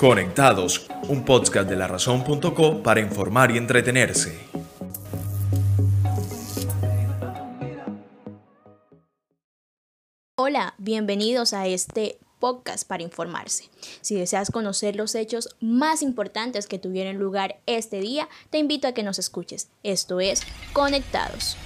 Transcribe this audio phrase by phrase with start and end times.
[0.00, 4.34] Conectados, un podcast de la razón.co para informar y entretenerse.
[10.38, 13.68] Hola, bienvenidos a este podcast para informarse.
[14.00, 18.92] Si deseas conocer los hechos más importantes que tuvieron lugar este día, te invito a
[18.92, 19.68] que nos escuches.
[19.82, 20.40] Esto es
[20.72, 21.58] Conectados.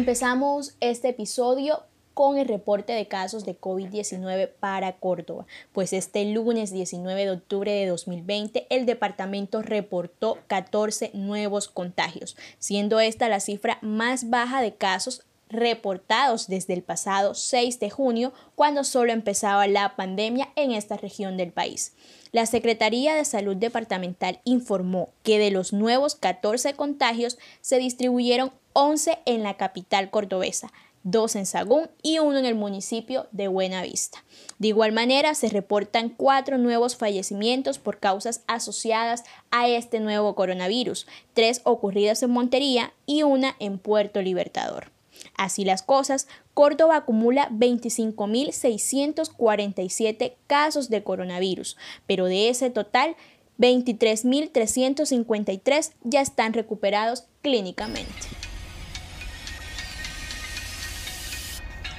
[0.00, 1.84] Empezamos este episodio
[2.18, 7.70] con el reporte de casos de COVID-19 para Córdoba, pues este lunes 19 de octubre
[7.70, 14.74] de 2020 el departamento reportó 14 nuevos contagios, siendo esta la cifra más baja de
[14.74, 20.96] casos reportados desde el pasado 6 de junio, cuando solo empezaba la pandemia en esta
[20.96, 21.94] región del país.
[22.32, 29.18] La Secretaría de Salud Departamental informó que de los nuevos 14 contagios se distribuyeron 11
[29.24, 34.22] en la capital cordobesa, dos en Sagún y uno en el municipio de Buenavista.
[34.58, 41.06] De igual manera, se reportan cuatro nuevos fallecimientos por causas asociadas a este nuevo coronavirus,
[41.34, 44.90] tres ocurridas en Montería y una en Puerto Libertador.
[45.36, 51.76] Así las cosas, Córdoba acumula 25.647 casos de coronavirus,
[52.06, 53.16] pero de ese total,
[53.58, 58.12] 23.353 ya están recuperados clínicamente.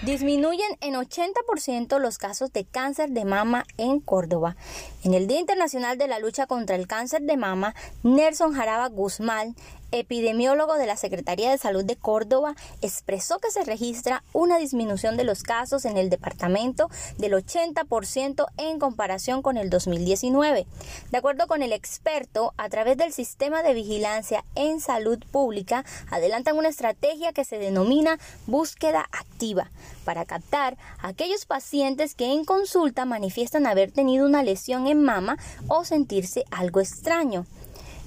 [0.01, 4.55] Disminuyen en 80% los casos de cáncer de mama en Córdoba.
[5.03, 9.55] En el Día Internacional de la Lucha contra el Cáncer de Mama, Nelson Jaraba Guzmán
[9.91, 15.23] epidemiólogo de la Secretaría de Salud de Córdoba, expresó que se registra una disminución de
[15.23, 20.65] los casos en el departamento del 80% en comparación con el 2019.
[21.11, 26.57] De acuerdo con el experto, a través del sistema de vigilancia en salud pública, adelantan
[26.57, 29.69] una estrategia que se denomina búsqueda activa
[30.05, 35.37] para captar a aquellos pacientes que en consulta manifiestan haber tenido una lesión en mama
[35.67, 37.45] o sentirse algo extraño.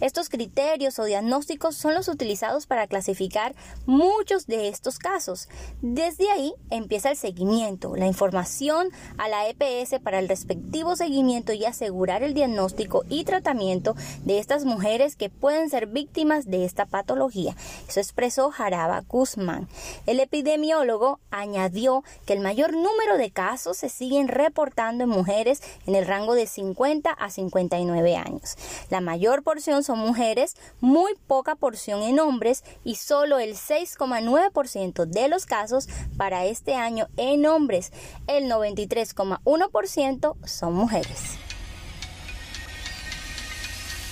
[0.02, 3.54] Estos criterios o diagnósticos son los utilizados para clasificar
[3.86, 5.48] muchos de estos casos.
[5.80, 11.66] Desde ahí empieza el seguimiento, la información a la EPS para el respectivo seguimiento y
[11.66, 17.54] asegurar el diagnóstico y tratamiento de estas mujeres que pueden ser víctimas de esta patología.
[17.86, 19.68] Eso expresó Jaraba Guzmán.
[20.06, 25.94] El epidemiólogo añadió que el mayor número de casos se siguen reportando en mujeres en
[25.94, 28.56] el rango de 50 a 59 años.
[28.90, 35.28] La mayor porción son mujeres, muy poca porción en hombres y solo el 6,9% de
[35.28, 37.92] los casos para este año en hombres.
[38.26, 41.38] El 93,1% son mujeres.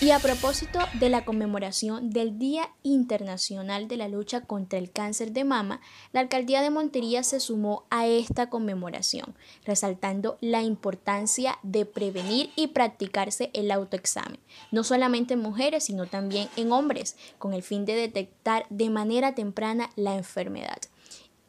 [0.03, 5.33] Y a propósito de la conmemoración del Día Internacional de la Lucha contra el Cáncer
[5.33, 5.83] de Mama,
[6.15, 9.35] la Alcaldía de Montería se sumó a esta conmemoración,
[9.67, 14.41] resaltando la importancia de prevenir y practicarse el autoexamen,
[14.71, 19.35] no solamente en mujeres, sino también en hombres, con el fin de detectar de manera
[19.35, 20.79] temprana la enfermedad.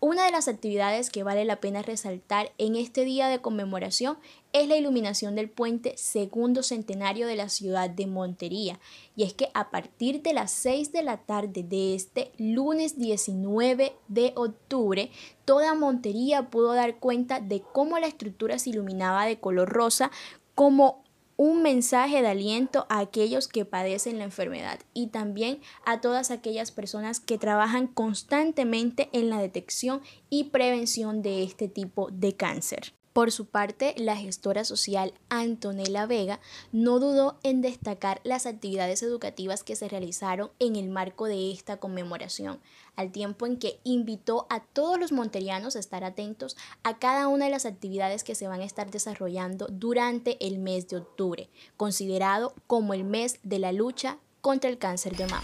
[0.03, 4.17] Una de las actividades que vale la pena resaltar en este día de conmemoración
[4.51, 8.79] es la iluminación del puente segundo centenario de la ciudad de Montería.
[9.16, 13.94] Y es que a partir de las 6 de la tarde de este lunes 19
[14.07, 15.12] de octubre,
[15.45, 20.09] toda Montería pudo dar cuenta de cómo la estructura se iluminaba de color rosa
[20.56, 21.03] como
[21.44, 26.69] un mensaje de aliento a aquellos que padecen la enfermedad y también a todas aquellas
[26.69, 32.94] personas que trabajan constantemente en la detección y prevención de este tipo de cáncer.
[33.14, 36.40] Por su parte, la gestora social Antonella Vega
[36.72, 41.76] no dudó en destacar las actividades educativas que se realizaron en el marco de esta
[41.76, 42.62] conmemoración,
[42.96, 47.46] al tiempo en que invitó a todos los monterianos a estar atentos a cada una
[47.46, 52.54] de las actividades que se van a estar desarrollando durante el mes de octubre, considerado
[52.66, 55.44] como el mes de la lucha contra el cáncer de mama.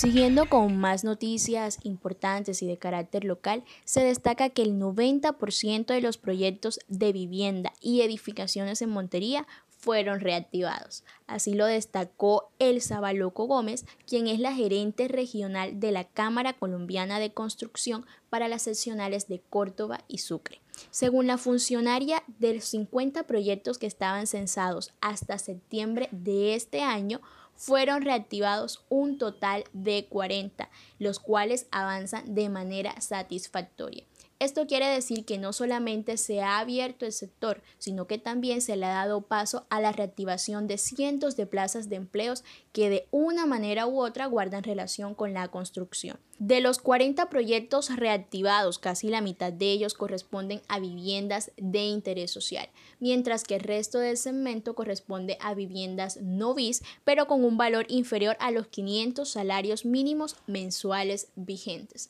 [0.00, 6.00] Siguiendo con más noticias importantes y de carácter local, se destaca que el 90% de
[6.00, 11.04] los proyectos de vivienda y edificaciones en Montería fueron reactivados.
[11.26, 17.18] Así lo destacó Elsa Baloco Gómez, quien es la gerente regional de la Cámara Colombiana
[17.18, 20.62] de Construcción para las seccionales de Córdoba y Sucre.
[20.90, 27.20] Según la funcionaria, de los 50 proyectos que estaban censados hasta septiembre de este año,
[27.60, 34.06] fueron reactivados un total de 40, los cuales avanzan de manera satisfactoria.
[34.40, 38.74] Esto quiere decir que no solamente se ha abierto el sector, sino que también se
[38.74, 42.42] le ha dado paso a la reactivación de cientos de plazas de empleos
[42.72, 46.18] que de una manera u otra guardan relación con la construcción.
[46.38, 52.30] De los 40 proyectos reactivados, casi la mitad de ellos corresponden a viviendas de interés
[52.30, 57.58] social, mientras que el resto del segmento corresponde a viviendas no bis, pero con un
[57.58, 62.08] valor inferior a los 500 salarios mínimos mensuales vigentes.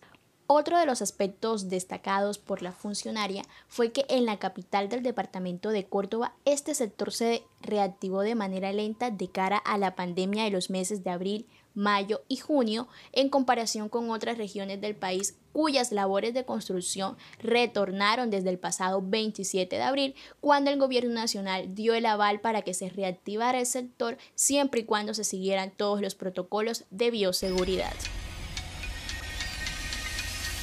[0.52, 5.69] Otro de los aspectos destacados por la funcionaria fue que en la capital del departamento
[5.69, 10.50] de Córdoba este sector se reactivó de manera lenta de cara a la pandemia de
[10.50, 15.93] los meses de abril, mayo y junio en comparación con otras regiones del país cuyas
[15.93, 21.94] labores de construcción retornaron desde el pasado 27 de abril, cuando el gobierno nacional dio
[21.94, 26.17] el aval para que se reactivara el sector siempre y cuando se siguieran todos los
[26.17, 27.93] protocolos de bioseguridad.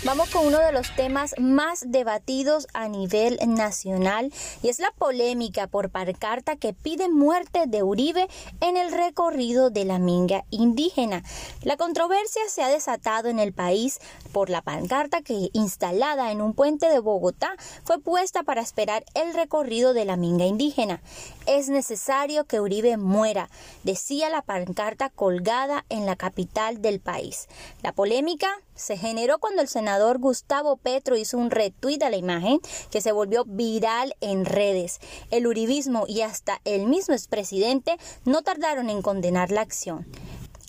[0.04, 5.66] Vamos con uno de los temas más debatidos a nivel nacional y es la polémica
[5.66, 8.28] por Parcarta que pide muerte de Uribe
[8.62, 11.24] en el recorrido de la minga indígena.
[11.64, 14.00] La controversia se ha desatado en el país
[14.32, 19.34] por la pancarta que instalada en un puente de Bogotá fue puesta para esperar el
[19.34, 21.02] recorrido de la minga indígena.
[21.48, 23.50] Es necesario que Uribe muera,
[23.84, 27.48] decía la pancarta colgada en la capital del país.
[27.82, 28.48] La polémica
[28.78, 32.60] se generó cuando el senador Gustavo Petro hizo un retweet a la imagen
[32.90, 35.00] que se volvió viral en redes.
[35.32, 40.08] El uribismo y hasta el mismo expresidente no tardaron en condenar la acción.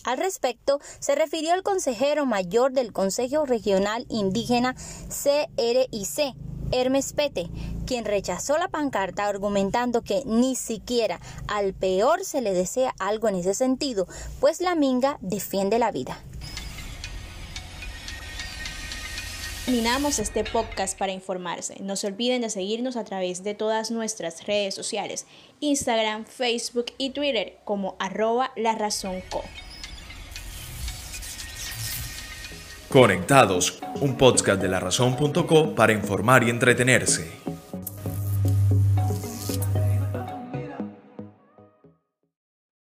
[0.03, 4.75] Al respecto, se refirió el consejero mayor del Consejo Regional Indígena
[5.09, 6.35] CRIC,
[6.71, 7.49] Hermes Pete,
[7.85, 13.35] quien rechazó la pancarta argumentando que ni siquiera al peor se le desea algo en
[13.35, 14.07] ese sentido,
[14.39, 16.19] pues la minga defiende la vida.
[19.69, 21.75] Terminamos este podcast para informarse.
[21.79, 25.27] No se olviden de seguirnos a través de todas nuestras redes sociales,
[25.59, 29.43] Instagram, Facebook y Twitter como arroba la razón co.
[32.89, 37.38] Conectados, un podcast de la razón.co para informar y entretenerse.